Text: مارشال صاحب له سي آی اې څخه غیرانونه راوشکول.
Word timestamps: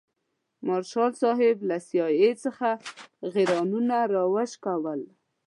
مارشال 0.67 1.11
صاحب 1.23 1.57
له 1.69 1.77
سي 1.85 1.97
آی 2.07 2.15
اې 2.23 2.31
څخه 2.43 2.69
غیرانونه 3.33 3.95
راوشکول. 4.13 5.01